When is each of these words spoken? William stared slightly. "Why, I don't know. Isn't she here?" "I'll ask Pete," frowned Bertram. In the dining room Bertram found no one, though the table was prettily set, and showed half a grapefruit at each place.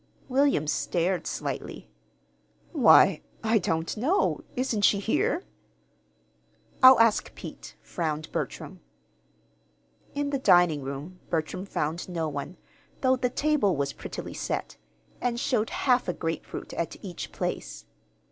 William 0.27 0.65
stared 0.65 1.27
slightly. 1.27 1.87
"Why, 2.71 3.21
I 3.43 3.59
don't 3.59 3.95
know. 3.95 4.43
Isn't 4.55 4.81
she 4.81 4.99
here?" 4.99 5.43
"I'll 6.81 6.99
ask 6.99 7.35
Pete," 7.35 7.75
frowned 7.83 8.31
Bertram. 8.31 8.79
In 10.15 10.31
the 10.31 10.39
dining 10.39 10.81
room 10.81 11.19
Bertram 11.29 11.67
found 11.67 12.09
no 12.09 12.27
one, 12.27 12.57
though 13.01 13.15
the 13.15 13.29
table 13.29 13.75
was 13.77 13.93
prettily 13.93 14.33
set, 14.33 14.75
and 15.21 15.39
showed 15.39 15.69
half 15.69 16.07
a 16.07 16.13
grapefruit 16.13 16.73
at 16.73 16.95
each 17.05 17.31
place. 17.31 17.85